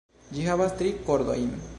Ĝi 0.37 0.45
havas 0.47 0.73
tri 0.79 0.93
kordojn. 1.09 1.53